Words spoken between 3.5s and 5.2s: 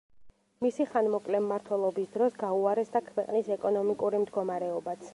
ეკონომიკური მდგომარეობაც.